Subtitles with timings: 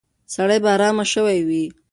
[0.33, 1.65] سړی به ارام شوی وي.